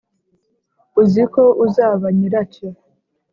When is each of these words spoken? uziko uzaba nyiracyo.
uziko 1.01 1.41
uzaba 1.65 2.05
nyiracyo. 2.17 2.67